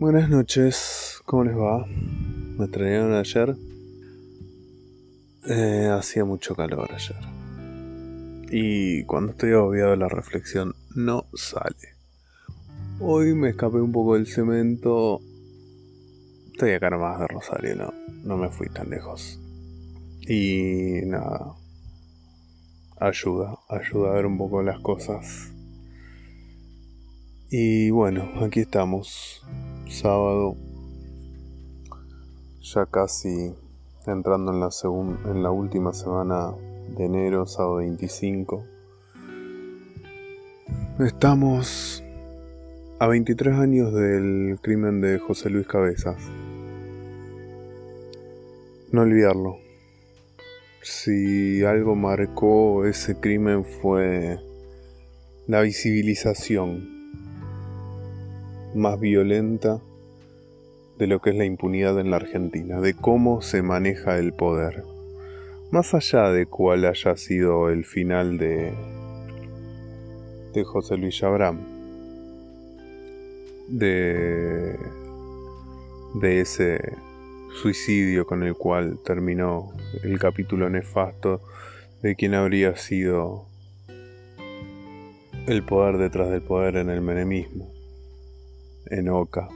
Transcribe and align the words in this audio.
Buenas 0.00 0.30
noches, 0.30 1.20
¿cómo 1.26 1.44
les 1.44 1.54
va? 1.54 1.84
Me 1.86 2.68
trajeron 2.68 3.12
ayer. 3.12 3.54
Eh, 5.46 5.90
hacía 5.92 6.24
mucho 6.24 6.54
calor 6.54 6.88
ayer. 6.90 7.18
Y 8.50 9.04
cuando 9.04 9.32
estoy 9.32 9.52
obviado 9.52 9.94
la 9.96 10.08
reflexión 10.08 10.74
no 10.96 11.26
sale. 11.34 11.98
Hoy 12.98 13.34
me 13.34 13.50
escapé 13.50 13.76
un 13.76 13.92
poco 13.92 14.14
del 14.14 14.26
cemento. 14.26 15.20
Estoy 16.52 16.70
acá 16.70 16.88
nomás 16.88 17.20
de 17.20 17.28
Rosario, 17.28 17.76
no, 17.76 17.92
no 18.24 18.38
me 18.38 18.48
fui 18.48 18.70
tan 18.70 18.88
lejos. 18.88 19.38
Y 20.22 21.02
nada. 21.04 21.56
Ayuda, 22.98 23.58
ayuda 23.68 24.12
a 24.12 24.14
ver 24.14 24.24
un 24.24 24.38
poco 24.38 24.62
las 24.62 24.80
cosas. 24.80 25.52
Y 27.50 27.90
bueno, 27.90 28.30
aquí 28.42 28.60
estamos 28.60 29.44
sábado, 29.90 30.56
ya 32.62 32.86
casi 32.86 33.52
entrando 34.06 34.52
en 34.52 34.60
la, 34.60 34.70
en 35.30 35.42
la 35.42 35.50
última 35.50 35.92
semana 35.92 36.52
de 36.96 37.04
enero, 37.04 37.44
sábado 37.46 37.76
25. 37.76 38.64
Estamos 41.00 42.04
a 43.00 43.06
23 43.08 43.54
años 43.54 43.92
del 43.92 44.58
crimen 44.62 45.00
de 45.00 45.18
José 45.18 45.50
Luis 45.50 45.66
Cabezas. 45.66 46.22
No 48.92 49.02
olvidarlo. 49.02 49.58
Si 50.82 51.64
algo 51.64 51.96
marcó 51.96 52.86
ese 52.86 53.18
crimen 53.18 53.64
fue 53.64 54.38
la 55.46 55.60
visibilización 55.62 56.99
más 58.74 59.00
violenta 59.00 59.80
de 60.98 61.06
lo 61.06 61.20
que 61.20 61.30
es 61.30 61.36
la 61.36 61.44
impunidad 61.44 61.98
en 61.98 62.10
la 62.10 62.16
Argentina, 62.16 62.80
de 62.80 62.94
cómo 62.94 63.40
se 63.40 63.62
maneja 63.62 64.18
el 64.18 64.32
poder. 64.32 64.84
Más 65.70 65.94
allá 65.94 66.30
de 66.30 66.46
cuál 66.46 66.84
haya 66.84 67.16
sido 67.16 67.70
el 67.70 67.84
final 67.84 68.38
de, 68.38 68.72
de 70.52 70.64
José 70.64 70.96
Luis 70.98 71.22
Abraham, 71.22 71.60
de, 73.68 74.76
de 76.14 76.40
ese 76.40 76.80
suicidio 77.62 78.26
con 78.26 78.42
el 78.42 78.54
cual 78.54 78.98
terminó 79.04 79.72
el 80.02 80.18
capítulo 80.18 80.68
nefasto 80.68 81.40
de 82.02 82.14
quien 82.14 82.34
habría 82.34 82.76
sido 82.76 83.46
el 85.46 85.62
poder 85.64 85.98
detrás 85.98 86.30
del 86.30 86.42
poder 86.42 86.76
en 86.76 86.90
el 86.90 87.00
menemismo 87.00 87.79
en 88.90 89.08
Oca. 89.08 89.48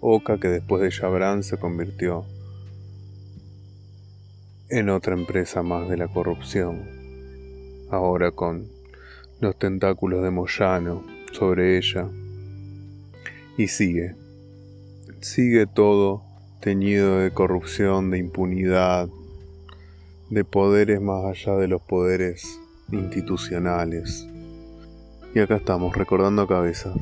Oca 0.00 0.38
que 0.38 0.48
después 0.48 0.82
de 0.82 0.90
Chabran 0.90 1.42
se 1.42 1.58
convirtió 1.58 2.24
en 4.68 4.88
otra 4.88 5.14
empresa 5.14 5.62
más 5.62 5.88
de 5.88 5.96
la 5.96 6.08
corrupción. 6.08 6.82
Ahora 7.90 8.32
con 8.32 8.66
los 9.40 9.58
tentáculos 9.58 10.22
de 10.22 10.30
Moyano 10.30 11.04
sobre 11.32 11.78
ella. 11.78 12.08
Y 13.56 13.68
sigue. 13.68 14.14
Sigue 15.20 15.66
todo 15.66 16.22
teñido 16.60 17.18
de 17.18 17.30
corrupción, 17.30 18.10
de 18.10 18.18
impunidad, 18.18 19.08
de 20.30 20.44
poderes 20.44 21.00
más 21.00 21.24
allá 21.24 21.56
de 21.56 21.68
los 21.68 21.80
poderes 21.80 22.60
institucionales. 22.90 24.26
Y 25.34 25.38
acá 25.38 25.56
estamos 25.56 25.96
recordando 25.96 26.46
cabezas 26.46 26.96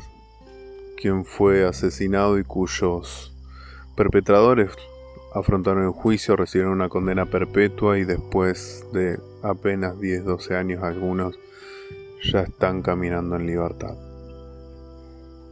quien 0.96 1.24
fue 1.24 1.66
asesinado 1.66 2.38
y 2.38 2.44
cuyos 2.44 3.34
perpetradores 3.96 4.70
afrontaron 5.34 5.84
el 5.84 5.90
juicio, 5.90 6.36
recibieron 6.36 6.72
una 6.72 6.88
condena 6.88 7.26
perpetua 7.26 7.98
y 7.98 8.04
después 8.04 8.86
de 8.92 9.18
apenas 9.42 9.96
10-12 9.96 10.54
años 10.54 10.82
algunos 10.82 11.38
ya 12.22 12.40
están 12.40 12.82
caminando 12.82 13.36
en 13.36 13.46
libertad. 13.46 13.96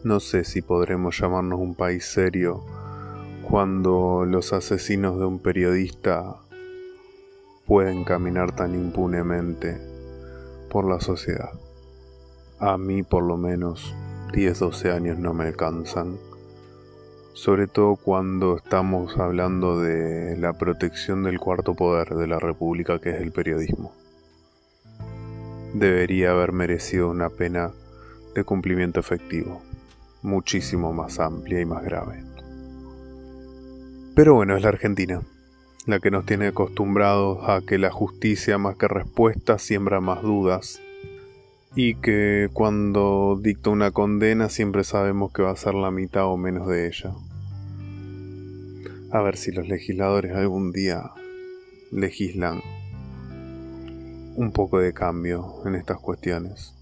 No 0.04 0.20
sé 0.20 0.44
si 0.44 0.62
podremos 0.62 1.18
llamarnos 1.18 1.60
un 1.60 1.74
país 1.74 2.04
serio 2.04 2.64
cuando 3.48 4.24
los 4.24 4.52
asesinos 4.52 5.18
de 5.18 5.24
un 5.24 5.38
periodista 5.40 6.36
pueden 7.66 8.04
caminar 8.04 8.54
tan 8.54 8.74
impunemente 8.74 9.80
por 10.70 10.88
la 10.88 11.00
sociedad. 11.00 11.50
A 12.58 12.78
mí 12.78 13.02
por 13.02 13.24
lo 13.24 13.36
menos 13.36 13.94
10, 14.32 14.58
12 14.58 14.90
años 14.90 15.18
no 15.18 15.34
me 15.34 15.44
alcanzan. 15.44 16.16
Sobre 17.34 17.66
todo 17.66 17.96
cuando 17.96 18.56
estamos 18.56 19.18
hablando 19.18 19.78
de 19.80 20.38
la 20.38 20.54
protección 20.54 21.22
del 21.22 21.38
cuarto 21.38 21.74
poder 21.74 22.14
de 22.14 22.26
la 22.26 22.38
República 22.38 22.98
que 22.98 23.10
es 23.10 23.20
el 23.20 23.30
periodismo. 23.30 23.92
Debería 25.74 26.30
haber 26.30 26.52
merecido 26.52 27.10
una 27.10 27.28
pena 27.28 27.72
de 28.34 28.44
cumplimiento 28.44 29.00
efectivo, 29.00 29.60
muchísimo 30.22 30.94
más 30.94 31.20
amplia 31.20 31.60
y 31.60 31.66
más 31.66 31.84
grave. 31.84 32.24
Pero 34.14 34.34
bueno, 34.34 34.56
es 34.56 34.62
la 34.62 34.70
Argentina, 34.70 35.20
la 35.86 35.98
que 35.98 36.10
nos 36.10 36.24
tiene 36.24 36.48
acostumbrados 36.48 37.46
a 37.48 37.60
que 37.60 37.76
la 37.76 37.90
justicia 37.90 38.56
más 38.56 38.76
que 38.76 38.88
respuesta 38.88 39.58
siembra 39.58 40.00
más 40.00 40.22
dudas 40.22 40.80
y 41.74 41.94
que 41.94 42.50
cuando 42.52 43.38
dicta 43.40 43.70
una 43.70 43.90
condena 43.92 44.48
siempre 44.48 44.84
sabemos 44.84 45.32
que 45.32 45.42
va 45.42 45.52
a 45.52 45.56
ser 45.56 45.74
la 45.74 45.90
mitad 45.90 46.26
o 46.26 46.36
menos 46.36 46.68
de 46.68 46.86
ella. 46.86 47.12
A 49.10 49.22
ver 49.22 49.36
si 49.36 49.52
los 49.52 49.66
legisladores 49.68 50.34
algún 50.34 50.72
día 50.72 51.10
legislan 51.90 52.60
un 54.36 54.52
poco 54.52 54.78
de 54.78 54.92
cambio 54.92 55.62
en 55.66 55.74
estas 55.74 55.98
cuestiones. 55.98 56.74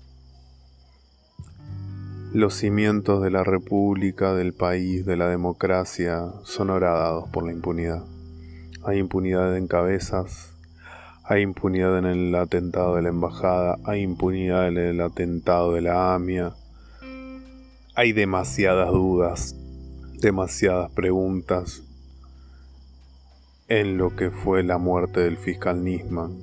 Los 2.33 2.55
cimientos 2.55 3.23
de 3.23 3.31
la 3.31 3.43
república, 3.43 4.35
del 4.35 4.53
país, 4.53 5.05
de 5.05 5.17
la 5.17 5.29
democracia 5.29 6.27
son 6.45 6.71
horadados 6.71 7.29
por 7.31 7.45
la 7.45 7.53
impunidad. 7.53 8.05
Hay 8.85 8.99
impunidad 8.99 9.57
en 9.57 9.67
cabezas, 9.67 10.55
hay 11.31 11.43
impunidad 11.43 11.97
en 11.97 12.07
el 12.07 12.35
atentado 12.35 12.97
de 12.97 13.03
la 13.03 13.11
embajada, 13.11 13.79
hay 13.85 14.03
impunidad 14.03 14.67
en 14.67 14.77
el 14.79 15.01
atentado 15.01 15.75
de 15.75 15.81
la 15.81 16.13
AMIA. 16.13 16.57
Hay 17.95 18.13
demasiadas 18.13 18.91
dudas, 18.91 19.55
demasiadas 20.21 20.91
preguntas 20.91 21.85
en 23.69 23.97
lo 23.97 24.17
que 24.17 24.33
fue 24.33 24.65
la 24.65 24.79
muerte 24.79 25.21
del 25.21 25.37
fiscal 25.37 25.85
Nisman. 25.85 26.37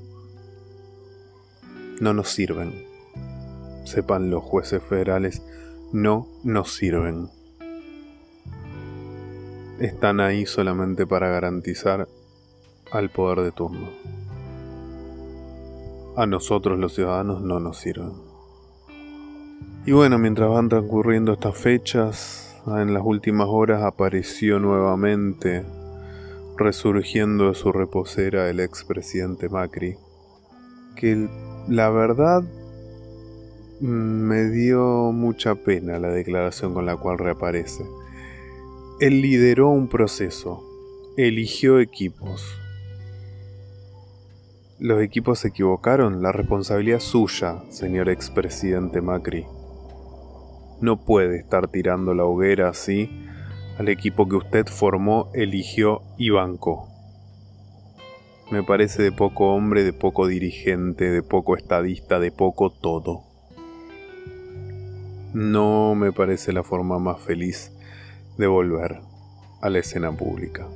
No 2.00 2.14
nos 2.14 2.30
sirven. 2.30 2.72
Sepan 3.84 4.30
los 4.30 4.42
jueces 4.42 4.82
federales, 4.82 5.42
no 5.92 6.30
nos 6.46 6.74
sirven. 6.74 7.30
Están 9.82 10.22
ahí 10.22 10.46
solamente 10.46 11.06
para 11.06 11.28
garantizar 11.28 12.08
al 12.90 13.10
poder 13.10 13.42
de 13.42 13.52
turno 13.52 13.90
a 16.18 16.26
nosotros 16.26 16.80
los 16.80 16.96
ciudadanos 16.96 17.42
no 17.44 17.60
nos 17.60 17.78
sirven. 17.78 18.14
Y 19.86 19.92
bueno, 19.92 20.18
mientras 20.18 20.50
van 20.50 20.68
transcurriendo 20.68 21.34
estas 21.34 21.56
fechas, 21.56 22.60
en 22.66 22.94
las 22.94 23.04
últimas 23.06 23.48
horas 23.50 23.84
apareció 23.84 24.60
nuevamente, 24.60 25.64
resurgiendo 26.58 27.50
de 27.50 27.54
su 27.54 27.72
reposera, 27.72 28.50
el 28.50 28.60
expresidente 28.60 29.48
Macri, 29.48 29.96
que 30.96 31.30
la 31.70 31.92
verdad 31.92 32.42
mm, 33.80 33.86
me 33.86 34.50
dio 34.50 35.12
mucha 35.12 35.54
pena 35.54 36.00
la 36.00 36.10
declaración 36.10 36.74
con 36.74 36.88
la 36.88 36.98
cual 36.98 37.20
reaparece. 37.20 37.86
Él 39.00 39.22
lideró 39.22 39.70
un 39.70 39.88
proceso, 39.88 40.64
eligió 41.16 41.80
equipos, 41.80 42.44
Los 44.80 45.02
equipos 45.02 45.40
se 45.40 45.48
equivocaron, 45.48 46.22
la 46.22 46.32
responsabilidad 46.32 46.98
es 46.98 47.04
suya, 47.04 47.64
señor 47.70 48.10
expresidente 48.10 49.02
Macri. 49.02 49.48
No 50.82 51.04
puede 51.04 51.38
estar 51.38 51.68
tirando 51.70 52.14
la 52.14 52.26
hoguera 52.26 52.70
así 52.70 53.26
al 53.80 53.90
equipo 53.90 54.30
que 54.30 54.36
usted 54.36 54.68
formó, 54.68 55.32
eligió 55.34 56.04
y 56.20 56.30
bancó. 56.30 56.90
Me 58.52 58.62
parece 58.62 59.02
de 59.02 59.12
poco 59.12 59.56
hombre, 59.56 59.84
de 59.84 59.94
poco 59.94 60.28
dirigente, 60.28 61.10
de 61.10 61.24
poco 61.24 61.58
estadista, 61.58 62.20
de 62.20 62.32
poco 62.32 62.70
todo. 62.70 63.24
No 65.34 65.96
me 65.96 66.12
parece 66.12 66.54
la 66.54 66.62
forma 66.62 67.00
más 67.00 67.20
feliz 67.20 67.72
de 68.38 68.46
volver 68.46 69.02
a 69.60 69.72
la 69.72 69.80
escena 69.80 70.12
pública. 70.12 70.68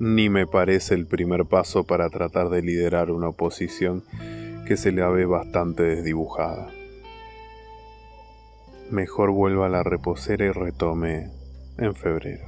Ni 0.00 0.30
me 0.30 0.46
parece 0.46 0.94
el 0.94 1.06
primer 1.06 1.44
paso 1.44 1.84
para 1.84 2.08
tratar 2.08 2.48
de 2.48 2.62
liderar 2.62 3.10
una 3.10 3.28
oposición 3.28 4.02
que 4.66 4.78
se 4.78 4.92
le 4.92 5.06
ve 5.06 5.26
bastante 5.26 5.82
desdibujada. 5.82 6.70
Mejor 8.90 9.30
vuelva 9.30 9.66
a 9.66 9.68
la 9.68 9.82
reposera 9.82 10.46
y 10.46 10.52
retome 10.52 11.30
en 11.76 11.94
febrero. 11.94 12.46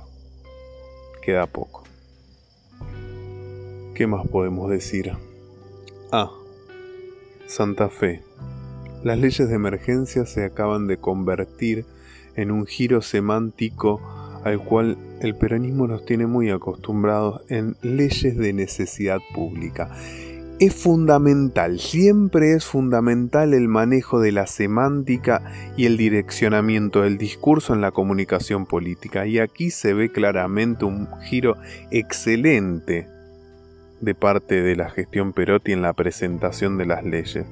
Queda 1.21 1.47
poco. 1.47 1.85
¿Qué 3.95 4.07
más 4.07 4.27
podemos 4.29 4.71
decir? 4.71 5.13
Ah, 6.11 6.31
Santa 7.47 7.91
Fe. 7.91 8.23
Las 9.05 9.19
leyes 9.19 9.47
de 9.51 9.55
emergencia 9.55 10.25
se 10.25 10.47
acaban 10.47 10.87
de 10.87 10.97
convertir 10.97 11.85
en 12.35 12.51
un 12.51 12.65
giro 12.65 13.03
semántico 13.03 14.01
al 14.43 14.59
cual 14.65 14.97
el 15.23 15.35
peronismo 15.35 15.87
nos 15.87 16.05
tiene 16.05 16.27
muy 16.27 16.51
acostumbrados 16.51 17.43
en 17.49 17.77
leyes 17.83 18.37
de 18.37 18.53
necesidad 18.53 19.19
pública 19.35 19.91
es 20.65 20.75
fundamental, 20.77 21.81
siempre 21.81 22.53
es 22.53 22.65
fundamental 22.65 23.53
el 23.53 23.67
manejo 23.67 24.21
de 24.21 24.31
la 24.31 24.47
semántica 24.47 25.43
y 25.77 25.87
el 25.87 25.97
direccionamiento 25.97 27.03
del 27.03 27.19
discurso 27.19 27.75
en 27.75 27.81
la 27.81 27.91
comunicación 27.91 28.67
política. 28.67 29.27
Y 29.27 29.41
aquí 29.41 29.73
se 29.73 29.93
ve 29.93 30.13
claramente 30.13 30.85
un 30.85 31.09
giro 31.23 31.57
excelente 31.91 33.09
de 34.01 34.15
parte 34.15 34.63
de 34.63 34.77
la 34.77 34.89
gestión 34.89 35.33
Perotti 35.33 35.73
en 35.73 35.83
la 35.83 35.95
presentación 35.95 36.79
de 36.79 36.87
las 36.87 37.03
leyes. 37.03 37.45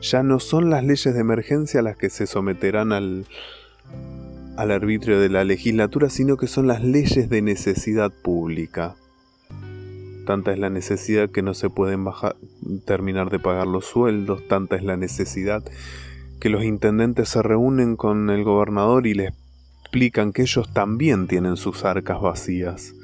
Ya 0.00 0.24
no 0.24 0.40
son 0.40 0.68
las 0.68 0.82
leyes 0.82 1.14
de 1.14 1.20
emergencia 1.20 1.82
las 1.82 1.96
que 1.96 2.10
se 2.10 2.26
someterán 2.26 2.92
al, 2.92 3.26
al 4.56 4.70
arbitrio 4.70 5.20
de 5.20 5.28
la 5.28 5.44
legislatura, 5.44 6.10
sino 6.10 6.36
que 6.36 6.46
son 6.46 6.66
las 6.66 6.82
leyes 6.82 7.28
de 7.28 7.42
necesidad 7.42 8.12
pública. 8.12 8.96
Tanta 10.26 10.52
es 10.52 10.58
la 10.58 10.70
necesidad 10.70 11.30
que 11.30 11.42
no 11.42 11.54
se 11.54 11.70
pueden 11.70 12.04
terminar 12.84 13.30
de 13.30 13.38
pagar 13.38 13.66
los 13.66 13.84
sueldos, 13.84 14.46
tanta 14.48 14.76
es 14.76 14.82
la 14.82 14.96
necesidad 14.96 15.62
que 16.40 16.50
los 16.50 16.64
intendentes 16.64 17.30
se 17.30 17.42
reúnen 17.42 17.96
con 17.96 18.30
el 18.30 18.44
gobernador 18.44 19.06
y 19.06 19.14
le 19.14 19.32
explican 19.82 20.32
que 20.32 20.42
ellos 20.42 20.72
también 20.72 21.28
tienen 21.28 21.56
sus 21.56 21.84
arcas 21.84 22.20
vacías 22.20 22.94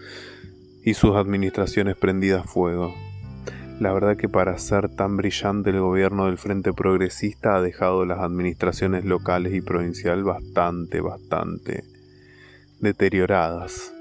y 0.85 0.95
sus 0.95 1.17
administraciones 1.17 1.97
prendidas 1.97 2.45
a 2.45 2.49
fuego. 2.49 2.95
La 3.81 3.93
verdad 3.93 4.17
que 4.17 4.29
para 4.29 4.57
ser 4.59 4.89
tan 4.89 5.17
brillante 5.17 5.71
el 5.71 5.81
gobierno 5.81 6.27
del 6.27 6.39
Frente 6.39 6.73
Progresista 6.73 7.57
ha 7.57 7.63
dejado 7.63 8.05
las 8.05 8.21
administraciones 8.21 9.05
locales 9.05 9.55
y 9.55 9.61
provincial 9.61 10.23
bastante, 10.23 11.01
bastante 11.01 11.85
deterioradas. 12.81 13.93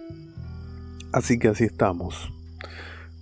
Así 1.14 1.40
que 1.40 1.50
así 1.50 1.66
estamos 1.66 2.32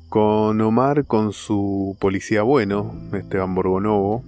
con 0.10 0.60
Omar 0.60 1.06
con 1.06 1.34
su 1.34 1.96
policía 2.00 2.42
bueno, 2.42 2.96
Esteban 3.14 3.54
Borgonovo, 3.54 4.24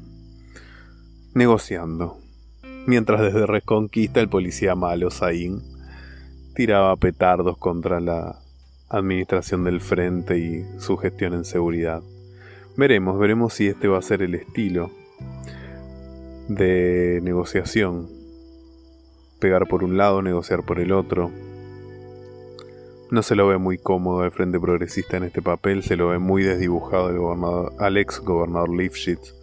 negociando. 1.33 2.19
Mientras 2.85 3.21
desde 3.21 3.47
Reconquista 3.47 4.19
el 4.19 4.29
policía 4.29 4.75
malo, 4.75 5.09
Saín, 5.09 5.61
tiraba 6.55 6.95
petardos 6.97 7.57
contra 7.57 7.99
la 7.99 8.39
administración 8.91 9.63
del 9.63 9.81
frente 9.81 10.37
y 10.37 10.65
su 10.79 10.97
gestión 10.97 11.33
en 11.33 11.45
seguridad. 11.45 12.03
Veremos, 12.77 13.17
veremos 13.19 13.53
si 13.53 13.67
este 13.67 13.87
va 13.87 13.97
a 13.97 14.01
ser 14.01 14.21
el 14.21 14.35
estilo 14.35 14.91
de 16.47 17.19
negociación. 17.23 18.07
Pegar 19.39 19.67
por 19.67 19.83
un 19.83 19.97
lado, 19.97 20.21
negociar 20.21 20.63
por 20.63 20.79
el 20.79 20.91
otro, 20.91 21.31
no 23.11 23.23
se 23.23 23.35
lo 23.35 23.47
ve 23.47 23.57
muy 23.57 23.77
cómodo 23.77 24.23
el 24.23 24.31
Frente 24.31 24.59
Progresista 24.59 25.17
en 25.17 25.23
este 25.23 25.41
papel, 25.41 25.83
se 25.83 25.97
lo 25.97 26.09
ve 26.09 26.19
muy 26.19 26.43
desdibujado 26.43 27.09
el 27.09 27.17
gobernador, 27.17 27.73
al 27.79 27.97
ex 27.97 28.19
gobernador 28.19 28.69
Lifshitz, 28.69 29.35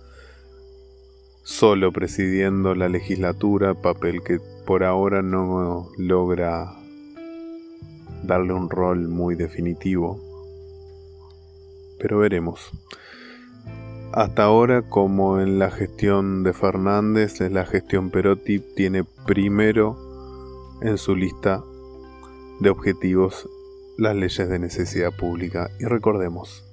solo 1.43 1.93
presidiendo 1.93 2.75
la 2.75 2.89
legislatura, 2.89 3.75
papel 3.75 4.23
que 4.23 4.39
por 4.65 4.85
ahora 4.85 5.21
no 5.21 5.89
logra 5.99 6.79
darle 8.23 8.53
un 8.53 8.71
rol 8.71 9.09
muy 9.09 9.35
definitivo. 9.35 10.21
Pero 11.99 12.19
veremos. 12.19 12.71
Hasta 14.13 14.45
ahora, 14.45 14.83
como 14.83 15.41
en 15.41 15.59
la 15.59 15.71
gestión 15.71 16.43
de 16.43 16.53
Fernández, 16.53 17.41
la 17.41 17.67
gestión 17.67 18.11
Perotti 18.11 18.61
tiene 18.61 19.05
primero 19.27 19.99
en 20.81 20.97
su 20.97 21.15
lista 21.15 21.63
de 22.61 22.71
objetivos 22.71 23.49
las 23.99 24.17
leyes 24.17 24.49
de 24.49 24.59
necesidad 24.59 25.11
pública 25.13 25.71
y 25.79 25.85
recordemos, 25.85 26.65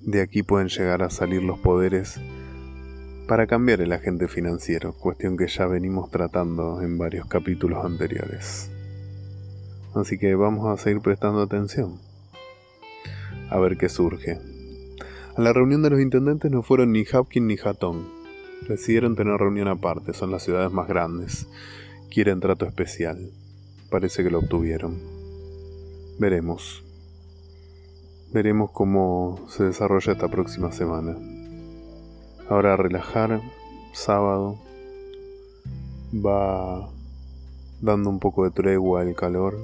de 0.00 0.20
aquí 0.20 0.42
pueden 0.42 0.68
llegar 0.68 1.02
a 1.02 1.10
salir 1.10 1.42
los 1.42 1.58
poderes 1.58 2.20
para 3.26 3.46
cambiar 3.46 3.80
el 3.80 3.92
agente 3.92 4.28
financiero, 4.28 4.92
cuestión 4.92 5.36
que 5.36 5.46
ya 5.46 5.66
venimos 5.66 6.10
tratando 6.10 6.82
en 6.82 6.98
varios 6.98 7.26
capítulos 7.26 7.84
anteriores. 7.84 8.70
Así 9.94 10.18
que 10.18 10.34
vamos 10.34 10.66
a 10.68 10.82
seguir 10.82 11.02
prestando 11.02 11.42
atención, 11.42 11.98
a 13.50 13.58
ver 13.58 13.76
qué 13.76 13.88
surge. 13.88 14.38
A 15.36 15.40
la 15.40 15.52
reunión 15.52 15.82
de 15.82 15.90
los 15.90 16.00
intendentes 16.00 16.50
no 16.50 16.62
fueron 16.62 16.92
ni 16.92 17.04
Hopkins 17.12 17.46
ni 17.46 17.56
Hatton. 17.62 18.06
Decidieron 18.68 19.16
tener 19.16 19.36
reunión 19.36 19.68
aparte, 19.68 20.12
son 20.12 20.30
las 20.30 20.42
ciudades 20.42 20.72
más 20.72 20.88
grandes. 20.88 21.46
Quieren 22.10 22.40
trato 22.40 22.64
especial. 22.66 23.30
Parece 23.90 24.22
que 24.22 24.30
lo 24.30 24.38
obtuvieron. 24.38 24.98
Veremos. 26.18 26.82
Veremos 28.32 28.70
cómo 28.70 29.44
se 29.48 29.64
desarrolla 29.64 30.12
esta 30.12 30.28
próxima 30.28 30.72
semana. 30.72 31.16
Ahora 32.48 32.74
a 32.74 32.76
relajar, 32.76 33.40
sábado. 33.92 34.58
Va 36.14 36.90
dando 37.80 38.10
un 38.10 38.20
poco 38.20 38.44
de 38.44 38.50
tregua 38.50 39.02
el 39.02 39.14
calor. 39.14 39.58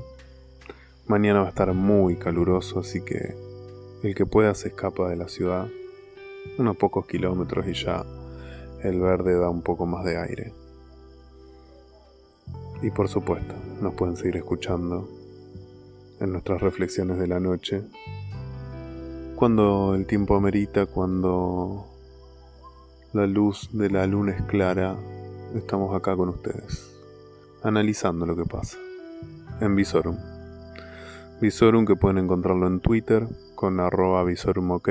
Mañana 1.09 1.41
va 1.41 1.47
a 1.47 1.49
estar 1.49 1.73
muy 1.73 2.17
caluroso, 2.17 2.81
así 2.81 3.01
que 3.01 3.35
el 4.03 4.15
que 4.15 4.27
pueda 4.27 4.55
se 4.55 4.69
escapa 4.69 5.09
de 5.09 5.17
la 5.17 5.27
ciudad. 5.27 5.67
Unos 6.59 6.77
pocos 6.77 7.07
kilómetros 7.07 7.67
y 7.67 7.73
ya 7.73 8.05
el 8.83 9.01
verde 9.01 9.39
da 9.39 9.49
un 9.49 9.63
poco 9.63 9.87
más 9.87 10.05
de 10.05 10.19
aire. 10.19 10.53
Y 12.83 12.91
por 12.91 13.09
supuesto, 13.09 13.55
nos 13.81 13.95
pueden 13.95 14.17
seguir 14.17 14.37
escuchando 14.37 15.09
en 16.21 16.31
nuestras 16.31 16.61
reflexiones 16.61 17.19
de 17.19 17.27
la 17.27 17.41
noche. 17.41 17.85
Cuando 19.35 19.95
el 19.95 20.05
tiempo 20.05 20.37
amerita, 20.37 20.85
cuando 20.85 21.87
la 23.15 23.27
luz 23.27 23.71
de 23.73 23.89
la 23.89 24.07
luna 24.07 24.33
es 24.33 24.43
clara, 24.43 24.95
estamos 25.55 25.97
acá 25.97 26.15
con 26.17 26.29
ustedes, 26.29 26.93
analizando 27.63 28.27
lo 28.27 28.37
que 28.37 28.45
pasa 28.45 28.77
en 29.63 29.75
Visorum. 29.75 30.38
Visorum 31.41 31.87
que 31.87 31.95
pueden 31.95 32.19
encontrarlo 32.19 32.67
en 32.67 32.81
Twitter 32.81 33.29
con 33.55 33.79
arroba 33.79 34.25
visorumok, 34.25 34.89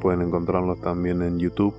pueden 0.00 0.22
encontrarlo 0.22 0.76
también 0.76 1.20
en 1.20 1.38
YouTube, 1.38 1.74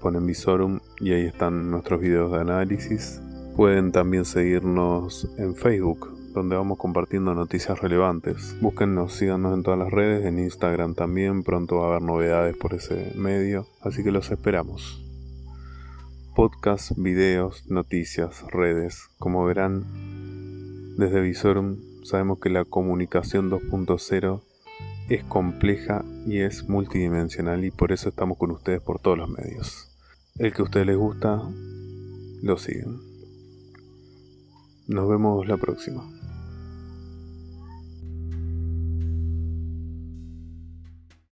ponen 0.00 0.26
Visorum 0.26 0.80
y 0.98 1.12
ahí 1.12 1.26
están 1.26 1.70
nuestros 1.70 2.00
videos 2.00 2.32
de 2.32 2.40
análisis. 2.40 3.20
Pueden 3.54 3.92
también 3.92 4.24
seguirnos 4.24 5.28
en 5.38 5.54
Facebook 5.54 6.12
donde 6.34 6.56
vamos 6.56 6.76
compartiendo 6.76 7.34
noticias 7.34 7.80
relevantes. 7.80 8.56
Búsquennos, 8.60 9.14
síganos 9.14 9.54
en 9.54 9.62
todas 9.62 9.78
las 9.78 9.92
redes, 9.92 10.26
en 10.26 10.40
Instagram 10.40 10.94
también, 10.94 11.44
pronto 11.44 11.76
va 11.76 11.84
a 11.84 11.88
haber 11.90 12.02
novedades 12.02 12.56
por 12.56 12.74
ese 12.74 13.12
medio, 13.14 13.66
así 13.80 14.02
que 14.02 14.10
los 14.10 14.30
esperamos. 14.30 15.02
Podcast, 16.34 16.92
videos, 16.98 17.64
noticias, 17.70 18.44
redes, 18.52 19.08
como 19.18 19.44
verán, 19.46 19.84
desde 20.98 21.20
Visorum 21.20 21.76
sabemos 22.06 22.38
que 22.40 22.50
la 22.50 22.64
comunicación 22.64 23.50
2.0 23.50 24.42
es 25.08 25.24
compleja 25.24 26.04
y 26.26 26.38
es 26.38 26.68
multidimensional 26.68 27.64
y 27.64 27.70
por 27.70 27.92
eso 27.92 28.08
estamos 28.08 28.38
con 28.38 28.50
ustedes 28.50 28.80
por 28.80 28.98
todos 29.00 29.18
los 29.18 29.28
medios. 29.28 29.96
El 30.38 30.52
que 30.52 30.62
a 30.62 30.64
ustedes 30.64 30.86
les 30.86 30.96
gusta, 30.96 31.42
lo 32.42 32.58
siguen. 32.58 33.00
Nos 34.86 35.08
vemos 35.08 35.46
la 35.48 35.56
próxima. 35.56 36.15